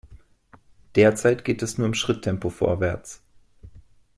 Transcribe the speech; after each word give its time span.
Derzeit 0.95 1.45
geht 1.45 1.61
es 1.61 1.77
nur 1.77 1.85
im 1.85 1.93
Schritttempo 1.93 2.49
vorwärts. 2.49 3.21